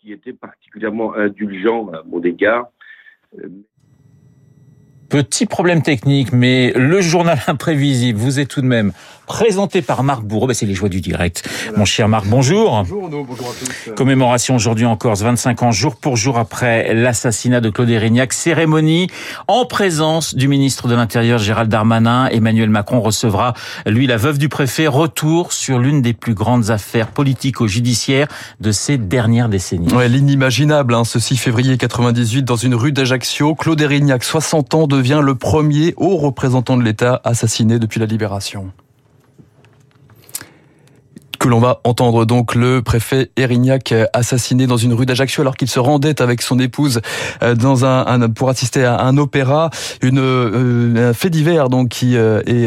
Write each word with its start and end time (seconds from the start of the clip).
qui 0.00 0.12
était 0.12 0.32
particulièrement 0.32 1.14
indulgent 1.14 1.88
à 1.92 2.02
mon 2.04 2.20
égard. 2.22 2.68
Petit 5.08 5.46
problème 5.46 5.82
technique, 5.82 6.32
mais 6.32 6.72
le 6.74 7.00
journal 7.00 7.38
imprévisible 7.46 8.18
vous 8.18 8.40
est 8.40 8.46
tout 8.46 8.60
de 8.60 8.66
même 8.66 8.92
présenté 9.26 9.82
par 9.82 10.02
Marc 10.02 10.22
Bourreau. 10.22 10.46
Ben, 10.46 10.54
c'est 10.54 10.66
les 10.66 10.74
joies 10.74 10.88
du 10.88 11.00
direct. 11.00 11.48
Mon 11.76 11.84
cher 11.84 12.08
Marc, 12.08 12.26
bonjour. 12.26 12.84
Bonjour, 12.88 13.08
bonjour 13.08 13.48
à 13.48 13.52
tous. 13.52 13.92
Commémoration 13.94 14.54
aujourd'hui 14.56 14.86
en 14.86 14.96
Corse, 14.96 15.22
25 15.22 15.62
ans, 15.62 15.72
jour 15.72 15.96
pour 15.96 16.16
jour 16.16 16.38
après 16.38 16.94
l'assassinat 16.94 17.60
de 17.60 17.70
Claude 17.70 17.90
Érignac. 17.90 18.32
Cérémonie 18.32 19.08
en 19.48 19.66
présence 19.66 20.34
du 20.34 20.48
ministre 20.48 20.88
de 20.88 20.94
l'Intérieur 20.94 21.38
Gérald 21.38 21.70
Darmanin. 21.70 22.28
Emmanuel 22.28 22.70
Macron 22.70 23.00
recevra, 23.00 23.54
lui, 23.86 24.06
la 24.06 24.16
veuve 24.16 24.38
du 24.38 24.48
préfet. 24.48 24.86
Retour 24.86 25.52
sur 25.52 25.78
l'une 25.78 26.02
des 26.02 26.12
plus 26.12 26.34
grandes 26.34 26.70
affaires 26.70 27.08
politico-judiciaires 27.08 28.28
de 28.60 28.72
ces 28.72 28.98
dernières 28.98 29.48
décennies. 29.48 29.92
Ouais, 29.92 30.08
l'inimaginable, 30.08 30.94
hein, 30.94 31.04
ce 31.04 31.18
6 31.18 31.36
février 31.36 31.76
98, 31.76 32.42
dans 32.44 32.56
une 32.56 32.74
rue 32.74 32.92
d'Ajaccio, 32.92 33.54
Claude 33.54 33.80
Érignac, 33.80 34.24
60 34.24 34.74
ans, 34.74 34.86
devient 34.86 35.20
le 35.22 35.34
premier 35.34 35.94
haut 35.96 36.16
représentant 36.16 36.76
de 36.76 36.82
l'État 36.82 37.20
assassiné 37.24 37.78
depuis 37.78 38.00
la 38.00 38.06
libération 38.06 38.72
que 41.46 41.50
l'on 41.50 41.60
va 41.60 41.80
entendre. 41.84 42.24
Donc 42.24 42.56
le 42.56 42.82
préfet 42.82 43.30
Erignac 43.36 43.94
assassiné 44.12 44.66
dans 44.66 44.76
une 44.76 44.92
rue 44.92 45.06
d'Ajaccio 45.06 45.42
alors 45.42 45.56
qu'il 45.56 45.68
se 45.68 45.78
rendait 45.78 46.20
avec 46.20 46.42
son 46.42 46.58
épouse 46.58 47.00
euh, 47.40 47.54
dans 47.54 47.84
un, 47.84 48.28
pour 48.30 48.48
assister 48.48 48.84
à 48.84 49.00
un 49.02 49.16
opéra, 49.16 49.70
une 50.02 50.18
euh, 50.18 51.10
un 51.10 51.12
fait 51.12 51.30
divers 51.30 51.68
donc 51.68 51.88
qui 51.88 52.16
euh, 52.16 52.40
est 52.46 52.66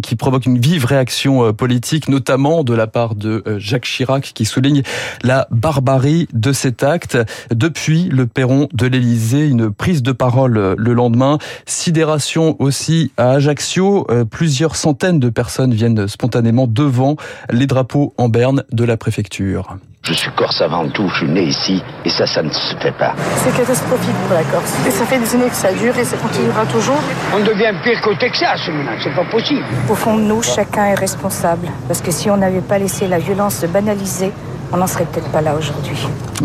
qui 0.00 0.16
provoque 0.16 0.46
une 0.46 0.58
vive 0.58 0.86
réaction 0.86 1.52
politique 1.52 2.08
notamment 2.08 2.64
de 2.64 2.74
la 2.74 2.88
part 2.88 3.14
de 3.14 3.44
Jacques 3.58 3.84
Chirac 3.84 4.32
qui 4.34 4.44
souligne 4.44 4.82
la 5.22 5.46
barbarie 5.52 6.26
de 6.32 6.52
cet 6.52 6.82
acte. 6.82 7.16
Depuis 7.54 8.08
le 8.08 8.26
perron 8.26 8.68
de 8.72 8.86
l'Élysée, 8.86 9.46
une 9.46 9.70
prise 9.70 10.02
de 10.02 10.10
parole 10.10 10.74
le 10.76 10.92
lendemain, 10.94 11.38
sidération 11.64 12.56
aussi 12.58 13.12
à 13.16 13.30
Ajaccio, 13.32 14.06
plusieurs 14.30 14.74
centaines 14.74 15.20
de 15.20 15.28
personnes 15.28 15.72
viennent 15.74 16.08
spontanément 16.08 16.66
devant 16.66 17.16
les 17.50 17.66
drapeaux 17.66 18.14
en 18.18 18.28
berne 18.28 18.64
de 18.72 18.84
la 18.84 18.96
préfecture. 18.96 19.76
Je 20.08 20.12
suis 20.12 20.30
corse 20.36 20.60
avant 20.60 20.88
tout, 20.88 21.08
je 21.08 21.16
suis 21.16 21.28
né 21.28 21.42
ici, 21.42 21.82
et 22.04 22.10
ça, 22.10 22.28
ça 22.28 22.40
ne 22.40 22.50
se 22.50 22.76
fait 22.76 22.96
pas. 22.96 23.16
C'est 23.42 23.56
catastrophique 23.56 24.14
pour 24.28 24.36
la 24.36 24.44
Corse. 24.44 24.72
Et 24.86 24.90
ça 24.92 25.04
fait 25.04 25.18
des 25.18 25.34
années 25.34 25.48
que 25.48 25.56
ça 25.56 25.72
dure 25.72 25.98
et 25.98 26.04
ça 26.04 26.16
continuera 26.16 26.64
toujours. 26.66 27.00
On 27.34 27.40
devient 27.40 27.72
pire 27.82 28.00
qu'au 28.02 28.14
Texas 28.14 28.68
maintenant, 28.68 28.92
c'est 29.02 29.14
pas 29.16 29.24
possible. 29.24 29.64
Au 29.90 29.96
fond 29.96 30.16
de 30.16 30.22
nous, 30.22 30.42
chacun 30.44 30.86
est 30.86 30.94
responsable. 30.94 31.66
Parce 31.88 32.00
que 32.00 32.12
si 32.12 32.30
on 32.30 32.36
n'avait 32.36 32.60
pas 32.60 32.78
laissé 32.78 33.08
la 33.08 33.18
violence 33.18 33.56
se 33.56 33.66
banaliser, 33.66 34.30
on 34.72 34.76
n'en 34.76 34.86
serait 34.86 35.06
peut-être 35.06 35.30
pas 35.30 35.40
là 35.40 35.56
aujourd'hui. 35.56 35.96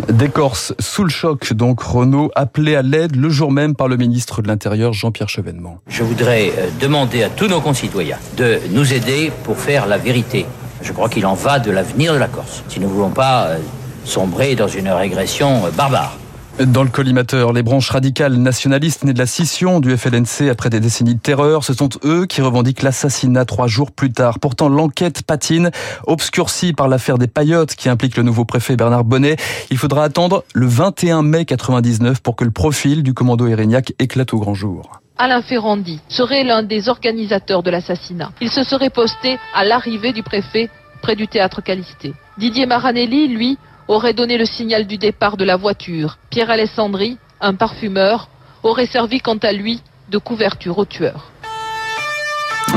Des 0.09 0.29
Corses 0.29 0.73
sous 0.79 1.03
le 1.03 1.11
choc, 1.11 1.53
donc 1.53 1.81
Renault, 1.81 2.31
appelé 2.35 2.75
à 2.75 2.81
l'aide 2.81 3.15
le 3.15 3.29
jour 3.29 3.51
même 3.51 3.75
par 3.75 3.87
le 3.87 3.97
ministre 3.97 4.41
de 4.41 4.47
l'Intérieur, 4.47 4.93
Jean-Pierre 4.93 5.29
Chevènement. 5.29 5.77
Je 5.87 6.01
voudrais 6.01 6.51
euh, 6.57 6.69
demander 6.79 7.21
à 7.21 7.29
tous 7.29 7.47
nos 7.47 7.61
concitoyens 7.61 8.17
de 8.37 8.59
nous 8.71 8.91
aider 8.91 9.31
pour 9.43 9.57
faire 9.57 9.85
la 9.85 9.97
vérité 9.97 10.47
je 10.83 10.91
crois 10.93 11.09
qu'il 11.09 11.25
en 11.25 11.33
va 11.33 11.59
de 11.59 11.71
l'avenir 11.71 12.13
de 12.13 12.17
la 12.17 12.27
Corse, 12.27 12.63
si 12.67 12.79
nous 12.79 12.87
ne 12.87 12.93
voulons 12.93 13.09
pas 13.09 13.45
euh, 13.45 13.57
sombrer 14.03 14.55
dans 14.55 14.67
une 14.67 14.89
régression 14.89 15.65
euh, 15.65 15.71
barbare. 15.71 16.17
Dans 16.67 16.83
le 16.83 16.89
collimateur, 16.89 17.53
les 17.53 17.63
branches 17.63 17.89
radicales 17.89 18.35
nationalistes 18.35 19.03
nées 19.03 19.13
de 19.13 19.17
la 19.17 19.25
scission 19.25 19.79
du 19.79 19.97
FLNC 19.97 20.47
après 20.51 20.69
des 20.69 20.79
décennies 20.79 21.15
de 21.15 21.19
terreur, 21.19 21.63
ce 21.63 21.73
sont 21.73 21.89
eux 22.05 22.27
qui 22.27 22.41
revendiquent 22.41 22.83
l'assassinat 22.83 23.45
trois 23.45 23.65
jours 23.65 23.91
plus 23.91 24.11
tard. 24.11 24.37
Pourtant, 24.37 24.69
l'enquête 24.69 25.23
patine, 25.23 25.71
obscurcie 26.05 26.73
par 26.73 26.87
l'affaire 26.87 27.17
des 27.17 27.25
paillotes 27.25 27.73
qui 27.73 27.89
implique 27.89 28.15
le 28.15 28.21
nouveau 28.21 28.45
préfet 28.45 28.75
Bernard 28.75 29.05
Bonnet. 29.05 29.37
Il 29.71 29.77
faudra 29.77 30.03
attendre 30.03 30.43
le 30.53 30.67
21 30.67 31.23
mai 31.23 31.45
99 31.45 32.21
pour 32.21 32.35
que 32.35 32.43
le 32.43 32.51
profil 32.51 33.01
du 33.01 33.15
commando 33.15 33.47
Erignac 33.47 33.93
éclate 33.97 34.31
au 34.33 34.37
grand 34.37 34.53
jour. 34.53 35.01
Alain 35.17 35.41
Ferrandi 35.41 35.99
serait 36.09 36.43
l'un 36.43 36.61
des 36.61 36.89
organisateurs 36.89 37.63
de 37.63 37.71
l'assassinat. 37.71 38.33
Il 38.39 38.51
se 38.51 38.63
serait 38.63 38.91
posté 38.91 39.39
à 39.55 39.65
l'arrivée 39.65 40.13
du 40.13 40.21
préfet 40.21 40.69
près 41.01 41.15
du 41.15 41.27
théâtre 41.27 41.63
Calisté. 41.63 42.13
Didier 42.37 42.67
Maranelli, 42.67 43.27
lui, 43.29 43.57
aurait 43.87 44.13
donné 44.13 44.37
le 44.37 44.45
signal 44.45 44.87
du 44.87 44.97
départ 44.97 45.37
de 45.37 45.43
la 45.43 45.57
voiture. 45.57 46.17
Pierre 46.29 46.49
Alessandri, 46.49 47.17
un 47.39 47.55
parfumeur, 47.55 48.29
aurait 48.63 48.85
servi 48.85 49.19
quant 49.19 49.37
à 49.37 49.51
lui 49.51 49.81
de 50.09 50.17
couverture 50.17 50.77
au 50.77 50.85
tueur. 50.85 51.31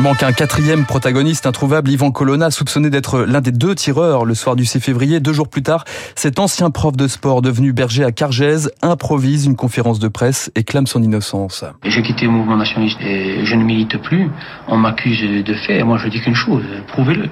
Manque 0.00 0.25
un 0.25 0.32
quatrième 0.32 0.87
protagoniste 0.87 1.47
introuvable, 1.47 1.88
Yvan 1.88 2.10
Colonna, 2.10 2.50
soupçonné 2.50 2.91
d'être 2.91 3.20
l'un 3.20 3.41
des 3.41 3.53
deux 3.53 3.76
tireurs 3.76 4.25
le 4.25 4.34
soir 4.34 4.56
du 4.56 4.64
6 4.64 4.81
février. 4.81 5.20
Deux 5.20 5.32
jours 5.32 5.48
plus 5.48 5.62
tard, 5.62 5.84
cet 6.16 6.41
ancien 6.41 6.70
prof 6.70 6.97
de 6.97 7.06
sport 7.06 7.43
devenu 7.43 7.72
berger 7.72 8.04
à 8.04 8.10
Cargèse 8.10 8.72
improvise 8.82 9.47
une 9.47 9.54
conférence 9.54 10.00
de 10.00 10.09
presse 10.09 10.50
et 10.56 10.64
clame 10.64 10.87
son 10.87 11.03
innocence. 11.03 11.64
J'ai 11.84 12.03
quitté 12.03 12.25
le 12.25 12.32
mouvement 12.32 12.56
nationaliste 12.56 13.00
et 13.03 13.44
je 13.44 13.54
ne 13.54 13.62
milite 13.62 13.97
plus. 14.03 14.31
On 14.66 14.76
m'accuse 14.76 15.44
de 15.44 15.54
fait 15.54 15.78
et 15.78 15.84
moi 15.84 15.97
je 15.98 16.09
dis 16.09 16.20
qu'une 16.20 16.34
chose, 16.34 16.64
prouvez-le. 16.88 17.31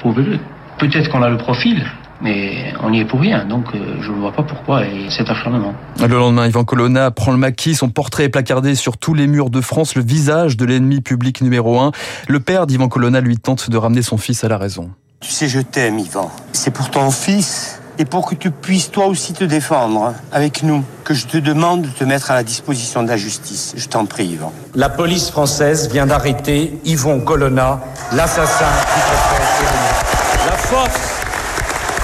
Prouvez-le. 0.00 0.38
Peut-être 0.78 1.08
qu'on 1.10 1.22
a 1.22 1.30
le 1.30 1.38
profil, 1.38 1.84
mais 2.20 2.72
on 2.82 2.90
n'y 2.90 3.00
est 3.00 3.04
pour 3.04 3.20
rien, 3.20 3.44
donc 3.44 3.66
euh, 3.74 3.96
je 4.00 4.10
ne 4.10 4.16
vois 4.16 4.32
pas 4.32 4.42
pourquoi 4.42 4.82
cet 5.10 5.28
acharnement. 5.28 5.74
Le 6.00 6.16
lendemain, 6.16 6.46
Yvan 6.46 6.64
Colonna 6.64 7.10
prend 7.10 7.32
le 7.32 7.38
maquis, 7.38 7.74
son 7.74 7.88
portrait 7.88 8.24
est 8.24 8.28
placardé 8.28 8.74
sur 8.74 8.96
tous 8.96 9.14
les 9.14 9.26
murs 9.26 9.50
de 9.50 9.60
France, 9.60 9.94
le 9.94 10.02
visage 10.02 10.56
de 10.56 10.64
l'ennemi 10.64 11.00
public 11.00 11.40
numéro 11.40 11.78
un. 11.80 11.92
Le 12.28 12.40
père 12.40 12.66
d'Yvan 12.66 12.88
Colonna 12.88 13.20
lui 13.20 13.38
tente 13.38 13.70
de 13.70 13.76
ramener 13.76 14.02
son 14.02 14.16
fils 14.16 14.44
à 14.44 14.48
la 14.48 14.58
raison. 14.58 14.90
Tu 15.20 15.30
sais, 15.30 15.48
je 15.48 15.60
t'aime, 15.60 15.98
Yvan. 15.98 16.30
C'est 16.52 16.70
pour 16.70 16.90
ton 16.90 17.10
fils 17.10 17.80
et 17.98 18.04
pour 18.04 18.28
que 18.28 18.34
tu 18.34 18.50
puisses 18.50 18.90
toi 18.90 19.06
aussi 19.06 19.32
te 19.32 19.44
défendre 19.44 20.14
avec 20.32 20.62
nous 20.62 20.84
que 21.04 21.14
je 21.14 21.26
te 21.26 21.38
demande 21.38 21.82
de 21.82 21.88
te 21.88 22.04
mettre 22.04 22.30
à 22.30 22.34
la 22.34 22.42
disposition 22.42 23.02
de 23.02 23.08
la 23.08 23.16
justice. 23.16 23.74
Je 23.76 23.86
t'en 23.86 24.04
prie, 24.04 24.26
Yvan. 24.26 24.52
La 24.74 24.88
police 24.88 25.30
française 25.30 25.90
vient 25.90 26.06
d'arrêter 26.06 26.78
Yvon 26.84 27.20
Colonna, 27.20 27.80
l'assassin 28.12 28.64
du 28.66 29.00
préfet 29.00 30.46
La 30.46 30.56
force 30.56 31.23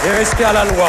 et 0.07 0.11
rester 0.11 0.45
à 0.45 0.53
la 0.53 0.65
loi 0.65 0.89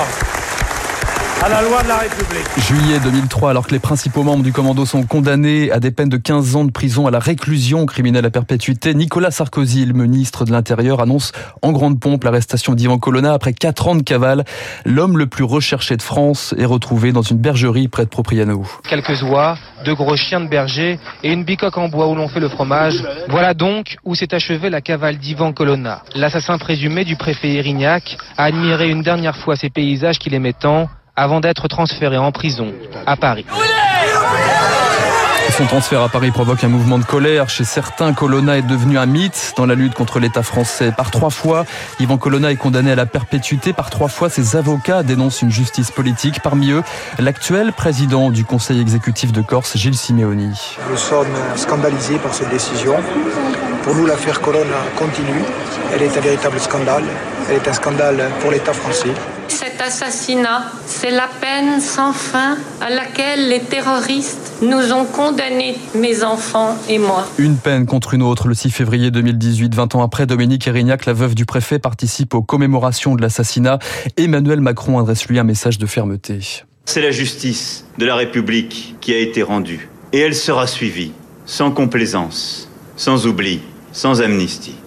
à 1.43 1.49
la 1.49 1.61
loi 1.63 1.81
de 1.81 1.87
la 1.87 1.97
République. 1.97 2.45
Juillet 2.57 2.99
2003, 2.99 3.49
alors 3.49 3.65
que 3.65 3.71
les 3.71 3.79
principaux 3.79 4.21
membres 4.21 4.43
du 4.43 4.53
commando 4.53 4.85
sont 4.85 5.03
condamnés 5.03 5.71
à 5.71 5.79
des 5.79 5.89
peines 5.89 6.09
de 6.09 6.17
15 6.17 6.55
ans 6.55 6.65
de 6.65 6.71
prison 6.71 7.07
à 7.07 7.11
la 7.11 7.17
réclusion 7.17 7.87
criminelle 7.87 8.25
à 8.25 8.29
perpétuité, 8.29 8.93
Nicolas 8.93 9.31
Sarkozy, 9.31 9.85
le 9.85 9.93
ministre 9.93 10.45
de 10.45 10.51
l'Intérieur, 10.51 11.01
annonce 11.01 11.31
en 11.63 11.71
grande 11.71 11.99
pompe 11.99 12.25
l'arrestation 12.25 12.75
d'Ivan 12.75 12.99
Colonna 12.99 13.33
après 13.33 13.53
4 13.53 13.87
ans 13.87 13.95
de 13.95 14.03
cavale. 14.03 14.45
L'homme 14.85 15.17
le 15.17 15.25
plus 15.25 15.43
recherché 15.43 15.97
de 15.97 16.03
France 16.03 16.53
est 16.59 16.65
retrouvé 16.65 17.11
dans 17.11 17.23
une 17.23 17.37
bergerie 17.37 17.87
près 17.87 18.03
de 18.03 18.09
Propriano. 18.09 18.63
Quelques 18.87 19.23
oies, 19.23 19.57
deux 19.83 19.95
gros 19.95 20.15
chiens 20.15 20.41
de 20.41 20.47
berger 20.47 20.99
et 21.23 21.33
une 21.33 21.43
bicoque 21.43 21.77
en 21.77 21.89
bois 21.89 22.07
où 22.07 22.13
l'on 22.13 22.27
fait 22.27 22.39
le 22.39 22.49
fromage. 22.49 23.03
Voilà 23.29 23.55
donc 23.55 23.97
où 24.05 24.13
s'est 24.13 24.35
achevée 24.35 24.69
la 24.69 24.81
cavale 24.81 25.17
d'Ivan 25.17 25.53
Colonna. 25.53 26.03
L'assassin 26.13 26.59
présumé 26.59 27.03
du 27.03 27.15
préfet 27.15 27.55
Erignac 27.55 28.17
a 28.37 28.43
admiré 28.43 28.89
une 28.89 29.01
dernière 29.01 29.37
fois 29.37 29.55
ces 29.55 29.71
paysages 29.71 30.19
qu'il 30.19 30.35
aimait 30.35 30.53
tant 30.53 30.87
avant 31.21 31.39
d'être 31.39 31.67
transféré 31.67 32.17
en 32.17 32.31
prison 32.31 32.73
à 33.05 33.15
Paris. 33.15 33.45
Son 35.51 35.65
transfert 35.67 36.01
à 36.01 36.09
Paris 36.09 36.31
provoque 36.31 36.63
un 36.63 36.67
mouvement 36.67 36.97
de 36.97 37.03
colère. 37.03 37.47
Chez 37.47 37.63
certains, 37.63 38.13
Colonna 38.13 38.57
est 38.57 38.63
devenu 38.63 38.97
un 38.97 39.05
mythe 39.05 39.53
dans 39.55 39.67
la 39.67 39.75
lutte 39.75 39.93
contre 39.93 40.19
l'État 40.19 40.41
français. 40.41 40.91
Par 40.91 41.11
trois 41.11 41.29
fois, 41.29 41.65
Yvan 41.99 42.17
Colonna 42.17 42.51
est 42.51 42.55
condamné 42.55 42.93
à 42.93 42.95
la 42.95 43.05
perpétuité. 43.05 43.71
Par 43.71 43.91
trois 43.91 44.07
fois, 44.07 44.31
ses 44.31 44.55
avocats 44.55 45.03
dénoncent 45.03 45.43
une 45.43 45.51
justice 45.51 45.91
politique. 45.91 46.39
Parmi 46.41 46.71
eux, 46.71 46.81
l'actuel 47.19 47.71
président 47.71 48.31
du 48.31 48.43
Conseil 48.43 48.81
exécutif 48.81 49.31
de 49.31 49.41
Corse, 49.41 49.77
Gilles 49.77 49.97
Simeoni. 49.97 50.77
Nous 50.89 50.97
sommes 50.97 51.27
scandalisés 51.55 52.17
par 52.17 52.33
cette 52.33 52.49
décision. 52.49 52.95
Pour 53.83 53.93
nous, 53.93 54.07
l'affaire 54.07 54.41
Colonna 54.41 54.77
continue. 54.97 55.43
Elle 55.93 56.01
est 56.01 56.17
un 56.17 56.21
véritable 56.21 56.59
scandale. 56.59 57.03
Elle 57.47 57.57
est 57.57 57.67
un 57.67 57.73
scandale 57.73 58.23
pour 58.39 58.49
l'État 58.49 58.73
français. 58.73 59.13
Cet 59.51 59.81
assassinat, 59.81 60.71
c'est 60.85 61.11
la 61.11 61.27
peine 61.27 61.81
sans 61.81 62.13
fin 62.13 62.57
à 62.79 62.89
laquelle 62.89 63.49
les 63.49 63.59
terroristes 63.59 64.53
nous 64.61 64.93
ont 64.93 65.03
condamnés, 65.03 65.75
mes 65.93 66.23
enfants 66.23 66.77
et 66.87 66.97
moi. 66.97 67.27
Une 67.37 67.57
peine 67.57 67.85
contre 67.85 68.13
une 68.13 68.23
autre. 68.23 68.47
Le 68.47 68.53
6 68.53 68.71
février 68.71 69.11
2018, 69.11 69.75
20 69.75 69.95
ans 69.95 70.03
après, 70.03 70.25
Dominique 70.25 70.65
Erignac, 70.67 71.05
la 71.05 71.11
veuve 71.11 71.35
du 71.35 71.45
préfet, 71.45 71.79
participe 71.79 72.33
aux 72.33 72.41
commémorations 72.41 73.13
de 73.15 73.21
l'assassinat. 73.21 73.79
Emmanuel 74.15 74.61
Macron 74.61 74.99
adresse 74.99 75.27
lui 75.27 75.37
un 75.37 75.43
message 75.43 75.77
de 75.77 75.85
fermeté. 75.85 76.63
C'est 76.85 77.01
la 77.01 77.11
justice 77.11 77.85
de 77.97 78.05
la 78.05 78.15
République 78.15 78.95
qui 79.01 79.13
a 79.13 79.19
été 79.19 79.43
rendue. 79.43 79.89
Et 80.13 80.19
elle 80.19 80.35
sera 80.35 80.65
suivie, 80.65 81.11
sans 81.45 81.71
complaisance, 81.71 82.69
sans 82.95 83.27
oubli, 83.27 83.59
sans 83.91 84.21
amnistie. 84.21 84.77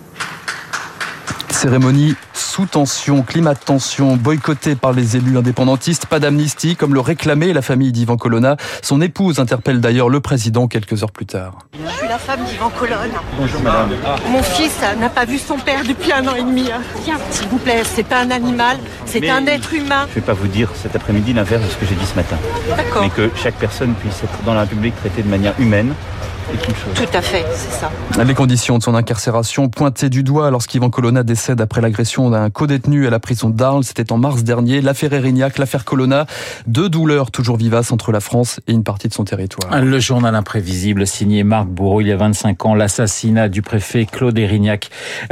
Cérémonie 1.64 2.14
sous 2.34 2.66
tension, 2.66 3.22
climat 3.22 3.55
de 3.55 3.58
tension, 3.58 4.16
boycottée 4.16 4.75
par 4.75 4.93
les 4.93 5.16
élus 5.16 5.38
indépendantistes, 5.38 6.05
pas 6.05 6.20
d'amnistie 6.20 6.76
comme 6.76 6.93
le 6.93 7.00
réclamait 7.00 7.55
la 7.55 7.62
famille 7.62 7.90
d'Ivan 7.90 8.19
Colonna. 8.19 8.58
Son 8.82 9.00
épouse 9.00 9.40
interpelle 9.40 9.81
d'ailleurs 9.81 10.11
le 10.11 10.20
président 10.20 10.69
quelques 10.69 11.02
heures 11.02 11.11
plus 11.11 11.25
tard. 11.25 11.61
Je 11.72 11.90
suis 11.96 12.06
la 12.06 12.19
femme 12.19 12.44
d'Ivan 12.44 12.69
Colonna. 12.69 13.22
Bonjour 13.38 13.62
madame. 13.62 13.93
Mon 14.31 14.43
fils 14.43 14.76
n'a 15.00 15.08
pas 15.08 15.25
vu 15.25 15.38
son 15.38 15.56
père 15.56 15.81
depuis 15.88 16.12
un 16.12 16.28
an 16.28 16.34
et 16.34 16.43
demi. 16.43 16.69
Tiens, 17.02 17.16
s'il 17.31 17.49
vous 17.49 17.56
plaît, 17.56 17.81
c'est 17.82 18.06
pas 18.06 18.20
un 18.20 18.31
animal, 18.31 18.76
c'est 19.06 19.20
Mais- 19.20 19.31
un 19.31 19.46
être 19.46 19.72
humain. 19.72 20.05
Je 20.10 20.17
vais 20.17 20.20
pas 20.20 20.34
vous 20.34 20.49
dire 20.49 20.69
cet 20.75 20.94
après-midi 20.94 21.32
l'inverse 21.32 21.64
de 21.64 21.70
ce 21.70 21.76
que 21.76 21.87
j'ai 21.87 21.94
dit 21.94 22.05
ce 22.05 22.14
matin. 22.17 22.37
D'accord. 22.76 23.05
Mais 23.05 23.08
que 23.08 23.31
chaque 23.43 23.55
personne 23.55 23.94
puisse 23.94 24.22
être 24.22 24.43
dans 24.44 24.52
la 24.52 24.60
République 24.60 24.96
traitée 24.96 25.22
de 25.22 25.31
manière 25.31 25.55
humaine 25.58 25.94
est 26.52 26.69
une 26.69 26.75
chose. 26.75 26.94
Tout 26.94 27.17
à 27.17 27.23
fait, 27.23 27.44
c'est 27.55 27.73
ça. 27.73 27.91
Les 28.23 28.35
conditions 28.35 28.79
de 28.79 28.82
son 28.82 28.94
incarcération 28.94 29.69
pointées 29.69 30.08
du 30.08 30.23
doigt 30.23 30.50
lorsqu'Ivan 30.50 30.91
Colonna 30.91 31.23
décède 31.23 31.61
après 31.61 31.81
l'agression 31.81 32.31
d'un 32.31 32.50
co-détenu 32.50 33.06
à 33.06 33.11
la 33.11 33.19
prison 33.19 33.50
d'Arles. 33.50 33.85
C'était 33.85 34.12
en 34.12 34.19
mars 34.19 34.44
dernier. 34.44 34.81
L'affaire 34.81 35.12
Erignac, 35.12 35.58
l'affaire 35.58 35.85
Colonna. 35.85 36.26
Deux 36.67 36.88
douleurs 36.88 37.31
toujours 37.31 37.56
vivaces 37.56 37.93
entre 37.93 38.12
la 38.12 38.20
France 38.20 38.61
et 38.67 38.73
une 38.73 38.85
partie 38.85 39.08
de 39.08 39.14
son 39.14 39.25
territoire. 39.25 39.82
Le 39.82 39.99
journal 39.99 40.35
imprévisible 40.35 41.06
signé 41.06 41.44
Marc 41.44 41.67
Bourreau 41.67 42.00
il 42.00 42.08
y 42.08 42.12
a 42.12 42.17
25 42.17 42.67
ans, 42.67 42.75
l'assassinat 42.75 43.49
du 43.49 43.62
préfet 43.62 44.06
Claude 44.06 44.38
Erignac 44.38 44.91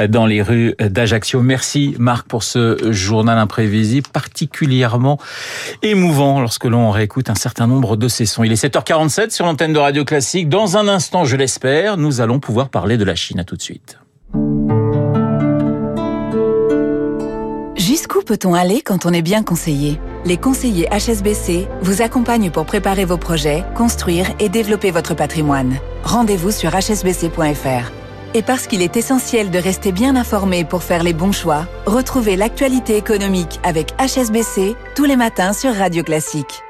dans 0.08 0.26
les 0.26 0.42
rues 0.42 0.74
d'Ajaccio. 0.78 1.42
Merci 1.42 1.94
Marc 1.98 2.26
pour 2.26 2.42
ce 2.42 2.92
journal 2.92 3.38
imprévisible 3.38 4.08
particulièrement 4.12 5.18
émouvant 5.82 6.40
lorsque 6.40 6.64
l'on 6.64 6.90
réécoute 6.90 7.30
un 7.30 7.34
certain 7.34 7.66
nombre 7.66 7.96
de 7.96 8.08
ces 8.08 8.26
sons. 8.26 8.44
Il 8.44 8.52
est 8.52 8.62
7h47 8.62 9.30
sur 9.30 9.46
l'antenne 9.46 9.72
de 9.72 9.78
Radio 9.78 10.04
Classique. 10.04 10.48
Dans 10.48 10.76
un 10.76 10.88
instant, 10.88 11.01
je 11.24 11.36
l'espère, 11.36 11.96
nous 11.96 12.20
allons 12.20 12.40
pouvoir 12.40 12.68
parler 12.68 12.96
de 12.96 13.04
la 13.04 13.14
Chine. 13.14 13.40
À 13.40 13.44
tout 13.44 13.56
de 13.56 13.62
suite. 13.62 13.98
Jusqu'où 17.76 18.22
peut-on 18.22 18.54
aller 18.54 18.82
quand 18.82 19.06
on 19.06 19.12
est 19.12 19.22
bien 19.22 19.42
conseillé? 19.42 20.00
Les 20.24 20.36
conseillers 20.36 20.88
HSBC 20.90 21.66
vous 21.80 22.00
accompagnent 22.02 22.50
pour 22.50 22.64
préparer 22.64 23.04
vos 23.04 23.16
projets, 23.16 23.64
construire 23.74 24.30
et 24.38 24.48
développer 24.48 24.90
votre 24.90 25.14
patrimoine. 25.14 25.76
Rendez-vous 26.04 26.52
sur 26.52 26.70
hsbc.fr. 26.70 27.90
Et 28.34 28.42
parce 28.42 28.66
qu'il 28.66 28.82
est 28.82 28.96
essentiel 28.96 29.50
de 29.50 29.58
rester 29.58 29.92
bien 29.92 30.14
informé 30.14 30.64
pour 30.64 30.82
faire 30.82 31.02
les 31.02 31.12
bons 31.12 31.32
choix, 31.32 31.66
retrouvez 31.86 32.36
l'actualité 32.36 32.96
économique 32.96 33.60
avec 33.64 33.92
HSBC 33.98 34.76
tous 34.94 35.04
les 35.04 35.16
matins 35.16 35.52
sur 35.52 35.74
Radio 35.74 36.02
Classique. 36.02 36.62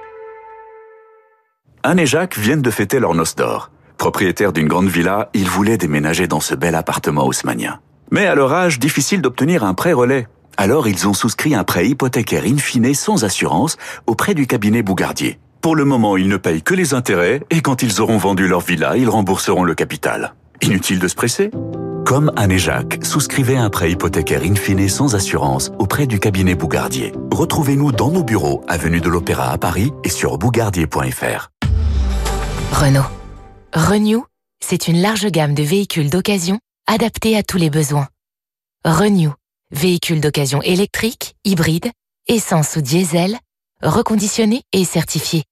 Anne 1.82 1.98
et 1.98 2.06
Jacques 2.06 2.38
viennent 2.38 2.62
de 2.62 2.70
fêter 2.70 3.00
leur 3.00 3.14
noce 3.14 3.34
d'or. 3.34 3.71
Propriétaires 4.02 4.52
d'une 4.52 4.66
grande 4.66 4.88
villa, 4.88 5.30
ils 5.32 5.48
voulaient 5.48 5.78
déménager 5.78 6.26
dans 6.26 6.40
ce 6.40 6.56
bel 6.56 6.74
appartement 6.74 7.24
haussmanien. 7.24 7.78
Mais 8.10 8.26
à 8.26 8.34
leur 8.34 8.52
âge, 8.52 8.80
difficile 8.80 9.22
d'obtenir 9.22 9.62
un 9.62 9.74
prêt 9.74 9.92
relais. 9.92 10.26
Alors 10.56 10.88
ils 10.88 11.06
ont 11.06 11.14
souscrit 11.14 11.54
un 11.54 11.62
prêt 11.62 11.86
hypothécaire 11.86 12.42
in 12.44 12.56
fine 12.56 12.92
sans 12.94 13.22
assurance 13.22 13.76
auprès 14.08 14.34
du 14.34 14.48
cabinet 14.48 14.82
Bougardier. 14.82 15.38
Pour 15.60 15.76
le 15.76 15.84
moment, 15.84 16.16
ils 16.16 16.26
ne 16.26 16.36
payent 16.36 16.62
que 16.62 16.74
les 16.74 16.94
intérêts 16.94 17.44
et 17.50 17.60
quand 17.60 17.84
ils 17.84 18.00
auront 18.00 18.16
vendu 18.16 18.48
leur 18.48 18.58
villa, 18.58 18.96
ils 18.96 19.08
rembourseront 19.08 19.62
le 19.62 19.76
capital. 19.76 20.34
Inutile 20.62 20.98
de 20.98 21.06
se 21.06 21.14
presser 21.14 21.52
Comme 22.04 22.32
Anne 22.34 22.50
et 22.50 22.58
Jacques, 22.58 22.98
souscrivez 23.04 23.56
un 23.56 23.70
prêt 23.70 23.92
hypothécaire 23.92 24.42
in 24.44 24.56
fine 24.56 24.88
sans 24.88 25.14
assurance 25.14 25.70
auprès 25.78 26.08
du 26.08 26.18
cabinet 26.18 26.56
Bougardier. 26.56 27.12
Retrouvez-nous 27.30 27.92
dans 27.92 28.10
nos 28.10 28.24
bureaux, 28.24 28.64
avenue 28.66 29.00
de 29.00 29.08
l'Opéra 29.08 29.52
à 29.52 29.58
Paris 29.58 29.92
et 30.02 30.10
sur 30.10 30.38
bougardier.fr. 30.38 31.50
Renault. 32.72 33.21
Renew, 33.74 34.22
c'est 34.60 34.86
une 34.86 35.00
large 35.00 35.28
gamme 35.28 35.54
de 35.54 35.62
véhicules 35.62 36.10
d'occasion 36.10 36.60
adaptés 36.86 37.38
à 37.38 37.42
tous 37.42 37.56
les 37.56 37.70
besoins. 37.70 38.06
Renew, 38.84 39.32
véhicules 39.70 40.20
d'occasion 40.20 40.60
électriques, 40.60 41.36
hybrides, 41.44 41.90
essence 42.26 42.76
ou 42.76 42.82
diesel, 42.82 43.38
reconditionnés 43.82 44.62
et 44.74 44.84
certifiés. 44.84 45.44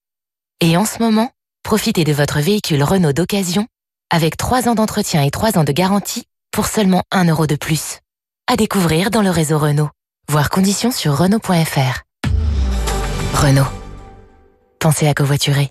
Et 0.61 0.76
en 0.76 0.84
ce 0.84 0.99
moment, 0.99 1.31
profitez 1.62 2.05
de 2.05 2.12
votre 2.12 2.40
véhicule 2.40 2.82
Renault 2.82 3.14
d'occasion 3.14 3.67
avec 4.11 4.37
3 4.37 4.69
ans 4.69 4.75
d'entretien 4.75 5.23
et 5.23 5.31
3 5.31 5.56
ans 5.56 5.64
de 5.64 5.73
garantie 5.73 6.25
pour 6.50 6.66
seulement 6.66 7.02
1 7.12 7.25
euro 7.25 7.46
de 7.46 7.56
plus. 7.56 8.00
À 8.46 8.56
découvrir 8.56 9.11
dans 9.11 9.23
le 9.23 9.31
réseau 9.31 9.58
Renault. 9.58 9.88
Voir 10.28 10.50
conditions 10.50 10.90
sur 10.90 11.16
Renault.fr. 11.16 12.02
Renault. 13.32 13.70
Pensez 14.78 15.08
à 15.08 15.14
covoiturer. 15.14 15.70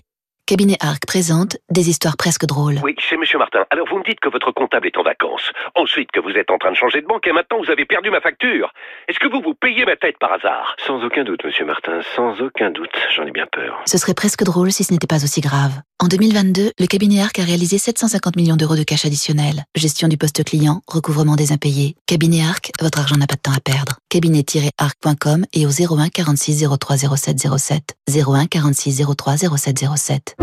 Cabinet 0.50 0.78
Arc 0.80 1.06
présente 1.06 1.58
des 1.70 1.90
histoires 1.90 2.16
presque 2.16 2.44
drôles. 2.44 2.80
Oui, 2.82 2.96
chez 2.98 3.16
Monsieur 3.16 3.38
Martin. 3.38 3.64
Alors 3.70 3.86
vous 3.88 3.98
me 3.98 4.02
dites 4.02 4.18
que 4.18 4.28
votre 4.28 4.50
comptable 4.50 4.88
est 4.88 4.98
en 4.98 5.04
vacances. 5.04 5.52
Ensuite 5.76 6.10
que 6.10 6.18
vous 6.18 6.30
êtes 6.30 6.50
en 6.50 6.58
train 6.58 6.72
de 6.72 6.76
changer 6.76 7.02
de 7.02 7.06
banque 7.06 7.24
et 7.28 7.30
maintenant 7.30 7.62
vous 7.62 7.70
avez 7.70 7.84
perdu 7.84 8.10
ma 8.10 8.20
facture. 8.20 8.72
Est-ce 9.06 9.20
que 9.20 9.28
vous 9.28 9.40
vous 9.42 9.54
payez 9.54 9.84
ma 9.84 9.94
tête 9.94 10.18
par 10.18 10.32
hasard? 10.32 10.74
Sans 10.84 11.04
aucun 11.04 11.22
doute, 11.22 11.44
Monsieur 11.44 11.64
Martin. 11.64 12.00
Sans 12.16 12.40
aucun 12.40 12.72
doute. 12.72 12.90
J'en 13.14 13.26
ai 13.26 13.30
bien 13.30 13.46
peur. 13.46 13.80
Ce 13.86 13.96
serait 13.96 14.14
presque 14.14 14.42
drôle 14.42 14.72
si 14.72 14.82
ce 14.82 14.92
n'était 14.92 15.06
pas 15.06 15.22
aussi 15.22 15.40
grave. 15.40 15.70
En 16.02 16.06
2022, 16.06 16.72
le 16.78 16.86
cabinet 16.86 17.20
Arc 17.20 17.38
a 17.40 17.44
réalisé 17.44 17.76
750 17.76 18.34
millions 18.34 18.56
d'euros 18.56 18.74
de 18.74 18.84
cash 18.84 19.04
additionnel. 19.04 19.64
Gestion 19.74 20.08
du 20.08 20.16
poste 20.16 20.42
client, 20.44 20.80
recouvrement 20.86 21.36
des 21.36 21.52
impayés. 21.52 21.94
Cabinet 22.06 22.42
Arc, 22.42 22.72
votre 22.80 23.00
argent 23.00 23.16
n'a 23.16 23.26
pas 23.26 23.34
de 23.34 23.42
temps 23.42 23.52
à 23.52 23.60
perdre. 23.60 23.98
Cabinet-arc.com 24.08 25.44
et 25.52 25.66
au 25.66 25.68
01 25.68 26.08
46 26.08 26.64
03 26.80 26.96
07 26.96 27.46
07. 27.58 27.96
01 28.08 28.46
46 28.46 29.02
03 29.14 29.36
07 29.36 29.84
07. 29.94 30.36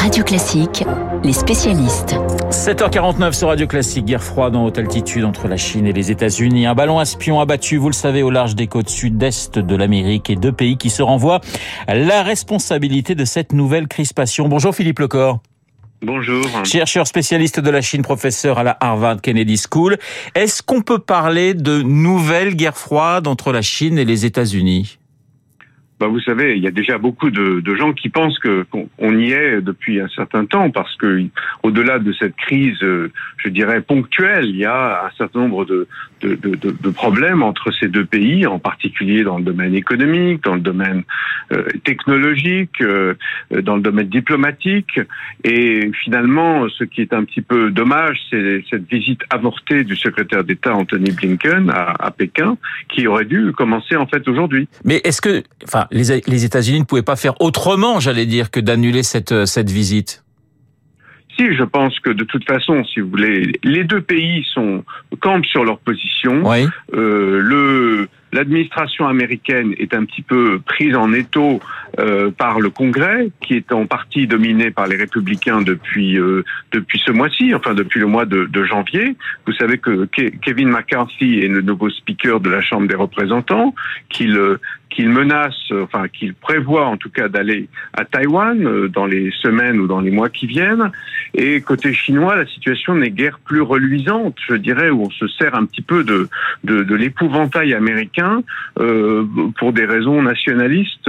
Radio 0.00 0.22
Classique, 0.22 0.84
les 1.24 1.32
spécialistes. 1.32 2.14
7h49 2.50 3.32
sur 3.32 3.48
Radio 3.48 3.66
Classique, 3.66 4.04
guerre 4.04 4.22
froide 4.22 4.54
en 4.54 4.64
haute 4.64 4.78
altitude 4.78 5.24
entre 5.24 5.48
la 5.48 5.56
Chine 5.56 5.86
et 5.86 5.92
les 5.92 6.12
États-Unis. 6.12 6.66
Un 6.66 6.74
ballon 6.74 7.00
espion 7.00 7.40
abattu, 7.40 7.78
vous 7.78 7.88
le 7.88 7.94
savez, 7.94 8.22
au 8.22 8.30
large 8.30 8.54
des 8.54 8.68
côtes 8.68 8.88
sud-est 8.88 9.58
de 9.58 9.76
l'Amérique 9.76 10.30
et 10.30 10.36
deux 10.36 10.52
pays 10.52 10.76
qui 10.76 10.88
se 10.88 11.02
renvoient 11.02 11.40
la 11.88 12.22
responsabilité 12.22 13.16
de 13.16 13.24
cette 13.24 13.52
nouvelle 13.52 13.88
crispation. 13.88 14.48
Bonjour 14.48 14.74
Philippe 14.74 15.00
Lecor. 15.00 15.40
Bonjour. 16.00 16.44
Chercheur 16.64 17.08
spécialiste 17.08 17.58
de 17.58 17.70
la 17.70 17.80
Chine, 17.80 18.02
professeur 18.02 18.58
à 18.58 18.62
la 18.62 18.76
Harvard 18.80 19.20
Kennedy 19.20 19.58
School. 19.58 19.98
Est-ce 20.36 20.62
qu'on 20.62 20.80
peut 20.80 21.00
parler 21.00 21.54
de 21.54 21.82
nouvelle 21.82 22.54
guerre 22.54 22.78
froide 22.78 23.26
entre 23.26 23.50
la 23.52 23.62
Chine 23.62 23.98
et 23.98 24.04
les 24.04 24.24
États-Unis? 24.24 24.97
Bah, 26.00 26.06
vous 26.06 26.20
savez, 26.20 26.56
il 26.56 26.62
y 26.62 26.68
a 26.68 26.70
déjà 26.70 26.96
beaucoup 26.96 27.30
de, 27.30 27.74
gens 27.74 27.92
qui 27.92 28.08
pensent 28.08 28.38
que 28.38 28.62
qu'on 28.70 28.88
on 28.98 29.16
y 29.18 29.32
est 29.32 29.60
depuis 29.60 30.00
un 30.00 30.08
certain 30.08 30.44
temps, 30.46 30.70
parce 30.70 30.94
que 30.96 31.24
au-delà 31.62 31.98
de 31.98 32.12
cette 32.12 32.36
crise, 32.36 32.80
euh, 32.82 33.10
je 33.36 33.48
dirais 33.48 33.80
ponctuelle, 33.80 34.46
il 34.46 34.56
y 34.56 34.64
a 34.64 35.06
un 35.06 35.10
certain 35.16 35.40
nombre 35.40 35.64
de, 35.64 35.86
problèmes 36.94 37.42
entre 37.42 37.70
ces 37.72 37.88
deux 37.88 38.04
pays, 38.04 38.46
en 38.46 38.58
particulier 38.58 39.22
dans 39.22 39.38
le 39.38 39.44
domaine 39.44 39.74
économique, 39.74 40.42
dans 40.42 40.54
le 40.54 40.60
domaine 40.60 41.02
euh, 41.52 41.64
technologique, 41.84 42.80
euh, 42.80 43.14
dans 43.62 43.76
le 43.76 43.82
domaine 43.82 44.08
diplomatique, 44.08 45.00
et 45.44 45.90
finalement, 46.02 46.68
ce 46.68 46.84
qui 46.84 47.02
est 47.02 47.12
un 47.12 47.24
petit 47.24 47.42
peu 47.42 47.70
dommage, 47.70 48.18
c'est 48.30 48.64
cette 48.70 48.88
visite 48.88 49.22
avortée 49.30 49.84
du 49.84 49.96
secrétaire 49.96 50.44
d'État 50.44 50.74
Anthony 50.74 51.10
Blinken 51.12 51.70
à, 51.70 51.94
à 51.98 52.10
Pékin, 52.10 52.56
qui 52.88 53.06
aurait 53.06 53.24
dû 53.24 53.52
commencer 53.52 53.96
en 53.96 54.06
fait 54.06 54.26
aujourd'hui. 54.28 54.68
Mais 54.84 55.00
est-ce 55.04 55.20
que, 55.20 55.42
enfin, 55.64 55.87
les, 55.90 56.20
les 56.26 56.44
États-Unis 56.44 56.80
ne 56.80 56.84
pouvaient 56.84 57.02
pas 57.02 57.16
faire 57.16 57.40
autrement, 57.40 58.00
j'allais 58.00 58.26
dire, 58.26 58.50
que 58.50 58.60
d'annuler 58.60 59.02
cette, 59.02 59.32
euh, 59.32 59.46
cette 59.46 59.70
visite 59.70 60.24
Si, 61.36 61.54
je 61.54 61.64
pense 61.64 61.98
que 62.00 62.10
de 62.10 62.24
toute 62.24 62.44
façon, 62.44 62.84
si 62.84 63.00
vous 63.00 63.10
voulez, 63.10 63.52
les 63.62 63.84
deux 63.84 64.00
pays 64.00 64.44
sont 64.54 64.84
campent 65.20 65.46
sur 65.46 65.64
leur 65.64 65.78
position. 65.78 66.42
Euh, 66.94 67.40
le 67.40 68.08
L'administration 68.30 69.08
américaine 69.08 69.72
est 69.78 69.94
un 69.94 70.04
petit 70.04 70.20
peu 70.20 70.58
prise 70.58 70.94
en 70.94 71.14
étau 71.14 71.60
euh, 71.98 72.30
par 72.30 72.60
le 72.60 72.68
Congrès, 72.68 73.30
qui 73.40 73.54
est 73.54 73.72
en 73.72 73.86
partie 73.86 74.26
dominé 74.26 74.70
par 74.70 74.86
les 74.86 74.96
républicains 74.96 75.62
depuis 75.62 76.18
euh, 76.18 76.44
depuis 76.70 77.00
ce 77.06 77.10
mois-ci, 77.10 77.54
enfin 77.54 77.72
depuis 77.72 78.00
le 78.00 78.06
mois 78.06 78.26
de, 78.26 78.44
de 78.44 78.64
janvier. 78.64 79.16
Vous 79.46 79.54
savez 79.54 79.78
que 79.78 80.04
Ke- 80.04 80.38
Kevin 80.42 80.68
McCarthy 80.68 81.38
est 81.38 81.48
le 81.48 81.62
nouveau 81.62 81.88
speaker 81.88 82.40
de 82.40 82.50
la 82.50 82.60
Chambre 82.60 82.86
des 82.86 82.94
représentants, 82.96 83.74
qu'il 84.10 84.36
euh, 84.36 84.60
qu'il 84.90 85.10
menace, 85.10 85.54
euh, 85.70 85.84
enfin 85.84 86.08
qu'il 86.08 86.34
prévoit 86.34 86.86
en 86.86 86.96
tout 86.96 87.10
cas 87.10 87.28
d'aller 87.28 87.68
à 87.92 88.04
Taïwan 88.04 88.66
euh, 88.66 88.88
dans 88.88 89.06
les 89.06 89.30
semaines 89.42 89.80
ou 89.80 89.86
dans 89.86 90.00
les 90.00 90.10
mois 90.10 90.28
qui 90.28 90.46
viennent. 90.46 90.90
Et 91.34 91.60
côté 91.60 91.92
chinois, 91.92 92.36
la 92.36 92.46
situation 92.46 92.94
n'est 92.94 93.10
guère 93.10 93.38
plus 93.44 93.60
reluisante, 93.60 94.36
je 94.48 94.54
dirais, 94.54 94.90
où 94.90 95.02
on 95.02 95.10
se 95.10 95.28
sert 95.28 95.54
un 95.54 95.66
petit 95.66 95.82
peu 95.82 96.04
de 96.04 96.28
de, 96.64 96.94
l'épouvantail 96.94 97.74
américain 97.74 98.42
euh, 98.80 99.24
pour 99.58 99.72
des 99.72 99.84
raisons 99.84 100.20
nationalistes 100.22 101.08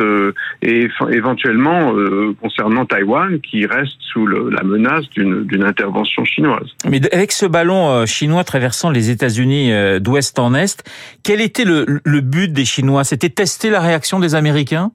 et 0.62 0.88
éventuellement 1.12 1.94
concernant 2.42 2.86
Taïwan, 2.86 3.40
qui 3.42 3.66
reste 3.66 3.96
sous 4.00 4.28
la 4.28 4.64
menace 4.64 5.10
d'une 5.10 5.64
intervention 5.64 6.24
chinoise. 6.26 6.68
Mais 6.88 7.02
avec 7.14 7.32
ce 7.32 7.46
ballon 7.46 8.06
chinois 8.06 8.44
traversant 8.44 8.92
les 8.92 9.10
États-Unis 9.10 9.72
d'ouest 10.00 10.38
en 10.38 10.54
est, 10.54 10.84
quel 11.24 11.42
était 11.42 11.66
le 11.66 12.20
but 12.22 12.52
des 12.52 12.66
Chinois? 12.66 13.04
C'était 13.04 13.30
tester 13.30 13.70
la 13.70 13.79
réaction 13.82 14.20
des 14.20 14.36
Américains? 14.36 14.92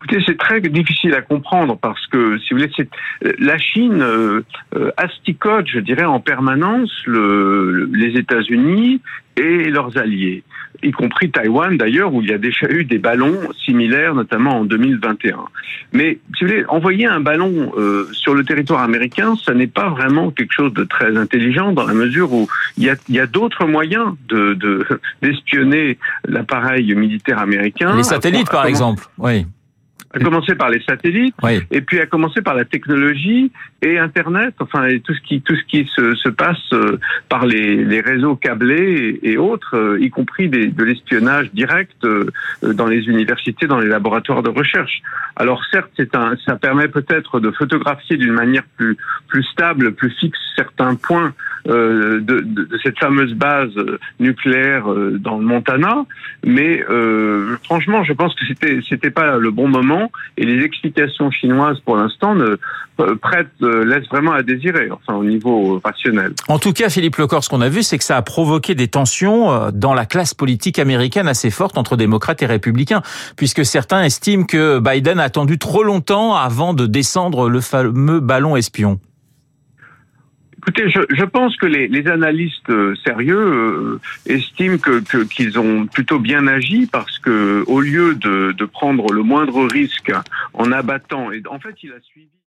Écoutez, 0.00 0.22
c'est 0.26 0.38
très 0.38 0.60
difficile 0.60 1.14
à 1.14 1.22
comprendre 1.22 1.76
parce 1.76 2.06
que, 2.06 2.38
si 2.38 2.54
vous 2.54 2.60
voulez, 2.60 2.70
la 3.40 3.58
Chine 3.58 4.00
euh, 4.00 4.42
asticote, 4.96 5.66
je 5.66 5.80
dirais, 5.80 6.04
en 6.04 6.20
permanence 6.20 6.92
le, 7.04 7.90
les 7.92 8.16
États-Unis 8.16 9.00
et 9.36 9.64
leurs 9.70 9.98
alliés, 9.98 10.44
y 10.82 10.90
compris 10.92 11.30
Taïwan 11.30 11.76
d'ailleurs, 11.76 12.12
où 12.14 12.22
il 12.22 12.28
y 12.28 12.32
a 12.32 12.38
déjà 12.38 12.68
eu 12.70 12.84
des 12.84 12.98
ballons 12.98 13.38
similaires, 13.64 14.14
notamment 14.14 14.60
en 14.60 14.64
2021. 14.64 15.38
Mais 15.92 16.18
si 16.36 16.44
vous 16.44 16.50
voulez, 16.50 16.64
envoyer 16.68 17.06
un 17.06 17.20
ballon 17.20 17.72
euh, 17.76 18.08
sur 18.12 18.34
le 18.34 18.44
territoire 18.44 18.82
américain, 18.82 19.34
ça 19.44 19.54
n'est 19.54 19.66
pas 19.66 19.88
vraiment 19.88 20.30
quelque 20.30 20.52
chose 20.52 20.72
de 20.72 20.84
très 20.84 21.16
intelligent 21.16 21.72
dans 21.72 21.86
la 21.86 21.94
mesure 21.94 22.32
où 22.32 22.48
il 22.76 22.84
y 22.84 22.90
a, 22.90 22.96
il 23.08 23.14
y 23.14 23.20
a 23.20 23.26
d'autres 23.26 23.66
moyens 23.66 24.14
de 24.28 24.56
d'espionner 25.22 25.98
l'appareil 26.26 26.94
militaire 26.94 27.38
américain. 27.38 27.96
Les 27.96 28.02
satellites, 28.02 28.50
par 28.50 28.66
exemple. 28.66 29.04
Oui 29.18 29.46
à 30.14 30.18
commencer 30.20 30.54
par 30.54 30.70
les 30.70 30.80
satellites, 30.82 31.34
et 31.70 31.80
puis 31.82 32.00
à 32.00 32.06
commencer 32.06 32.40
par 32.40 32.54
la 32.54 32.64
technologie 32.64 33.52
et 33.82 33.98
Internet, 33.98 34.54
enfin 34.58 34.86
et 34.86 35.00
tout 35.00 35.14
ce 35.14 35.20
qui 35.20 35.42
tout 35.42 35.54
ce 35.54 35.64
qui 35.64 35.88
se, 35.94 36.14
se 36.14 36.28
passe 36.30 36.56
euh, 36.72 36.98
par 37.28 37.44
les, 37.44 37.84
les, 37.84 38.00
réseaux 38.00 38.34
câblés 38.34 39.20
et, 39.22 39.36
autres, 39.36 39.76
euh, 39.76 40.00
y 40.00 40.08
compris 40.08 40.48
des, 40.48 40.68
de 40.68 40.84
l'espionnage 40.84 41.52
direct 41.52 42.04
euh, 42.04 42.30
dans 42.62 42.86
les 42.86 43.06
universités, 43.06 43.66
dans 43.66 43.78
les 43.78 43.88
laboratoires 43.88 44.42
de 44.42 44.48
recherche. 44.48 45.02
Alors 45.36 45.62
certes, 45.70 45.90
c'est 45.96 46.14
un, 46.14 46.36
ça 46.46 46.56
permet 46.56 46.88
peut-être 46.88 47.38
de 47.38 47.50
photographier 47.50 48.16
d'une 48.16 48.32
manière 48.32 48.64
plus 48.76 48.96
plus 49.28 49.44
stable, 49.44 49.92
plus 49.92 50.10
fixe 50.10 50.38
certains 50.56 50.94
points 50.94 51.34
de, 51.68 52.20
de, 52.20 52.40
de, 52.40 52.78
cette 52.82 52.98
fameuse 52.98 53.34
base 53.34 53.70
nucléaire 54.18 54.84
dans 55.20 55.38
le 55.38 55.44
Montana, 55.44 56.04
mais 56.44 56.82
franchement, 57.64 58.04
je 58.04 58.12
pense 58.12 58.34
que 58.34 58.46
c'était 58.46 58.80
c'était 58.88 59.10
pas 59.10 59.36
le 59.36 59.50
bon 59.50 59.68
moment 59.68 60.10
et 60.36 60.44
les 60.44 60.64
explications 60.64 61.30
chinoises 61.30 61.80
pour 61.80 61.96
l'instant 61.96 62.34
ne 62.34 62.56
euh, 63.00 63.14
prêtent 63.14 63.46
euh, 63.62 63.84
laissent 63.84 64.08
vraiment 64.08 64.32
à 64.32 64.42
désirer, 64.42 64.88
enfin 64.90 65.14
au 65.14 65.22
niveau 65.22 65.80
rationnel. 65.84 66.32
En 66.48 66.58
tout 66.58 66.72
cas, 66.72 66.88
Philippe 66.88 67.14
Lecor, 67.14 67.44
ce 67.44 67.48
qu'on 67.48 67.60
a 67.60 67.68
vu, 67.68 67.84
c'est 67.84 67.96
que 67.96 68.02
ça 68.02 68.16
a 68.16 68.22
provoqué 68.22 68.74
des 68.74 68.88
tensions 68.88 69.52
euh, 69.52 69.70
dans 69.72 69.94
la 69.94 70.04
classe 70.04 70.34
politique 70.34 70.80
américaine 70.80 71.28
assez 71.28 71.50
fortes 71.50 71.78
entre 71.78 71.96
démocrates 71.96 72.42
et 72.42 72.46
républicains, 72.46 73.02
puisque 73.36 73.64
certains 73.64 74.02
estiment 74.02 74.44
que 74.44 74.80
Biden 74.80 75.20
a 75.20 75.24
attendu 75.24 75.58
trop 75.58 75.84
longtemps 75.84 76.34
avant 76.34 76.74
de 76.74 76.86
descendre 76.86 77.48
le 77.48 77.60
fameux 77.60 78.18
ballon 78.18 78.56
espion. 78.56 78.98
Écoutez, 80.58 80.90
je, 80.90 81.00
je, 81.10 81.24
pense 81.24 81.56
que 81.56 81.66
les, 81.66 81.86
les 81.86 82.08
analystes 82.08 82.68
euh, 82.70 82.94
sérieux 83.04 83.38
euh, 83.38 84.00
estiment 84.26 84.78
que 84.78 85.22
qu'ils 85.24 85.58
ont 85.58 85.86
plutôt 85.86 86.18
bien 86.18 86.46
agi 86.48 86.86
parce 86.86 87.18
que 87.18 87.64
au 87.68 87.80
lieu 87.80 88.14
de, 88.14 88.52
de 88.52 88.64
prendre 88.64 89.12
le 89.12 89.22
moindre 89.22 89.66
risque 89.66 90.12
en 90.54 90.72
abattant, 90.72 91.30
et 91.30 91.42
en 91.48 91.60
fait, 91.60 91.76
il 91.82 91.92
a 91.92 92.00
suivi. 92.00 92.28